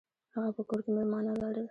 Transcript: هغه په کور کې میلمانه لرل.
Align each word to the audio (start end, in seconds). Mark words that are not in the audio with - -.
هغه 0.35 0.49
په 0.57 0.61
کور 0.69 0.79
کې 0.83 0.89
میلمانه 0.95 1.33
لرل. 1.41 1.67